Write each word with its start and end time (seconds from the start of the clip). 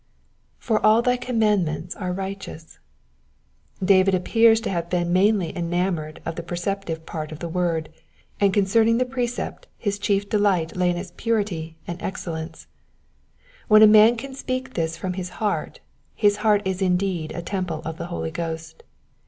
^^Far 0.59 0.79
aU 0.83 1.01
thy 1.01 1.15
commandments 1.15 1.95
are 1.95 2.11
righteous 2.11 2.79
ness."^^ 3.79 3.85
David 3.85 4.15
appears 4.15 4.59
to 4.61 4.71
have 4.71 4.89
been 4.89 5.13
mainly 5.13 5.55
enamoured 5.55 6.23
of 6.25 6.35
the 6.35 6.41
preceptive 6.41 7.05
part 7.05 7.31
of 7.31 7.37
the 7.37 7.47
wora 7.47 7.77
of 7.77 7.83
God, 7.83 7.93
and 8.39 8.51
concerning 8.51 8.97
the 8.97 9.05
precept 9.05 9.67
his 9.77 9.99
chief 9.99 10.27
delight 10.27 10.75
lay 10.75 10.89
m 10.89 10.97
its 10.97 11.13
purity 11.17 11.77
and 11.85 12.01
excellence. 12.01 12.65
When' 13.67 13.83
a 13.83 13.85
man 13.85 14.17
can 14.17 14.33
speak 14.33 14.73
this 14.73 14.97
from 14.97 15.13
his 15.13 15.29
heart, 15.37 15.81
his 16.15 16.37
heart 16.37 16.63
is 16.65 16.81
indeed 16.81 17.31
a 17.35 17.43
temple 17.43 17.83
of 17.85 17.99
the 17.99 18.07
Holy 18.07 18.31
Ghost. 18.31 18.81